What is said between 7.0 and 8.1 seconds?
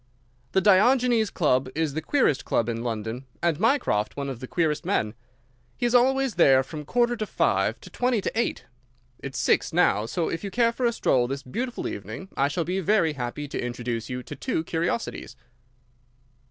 to five to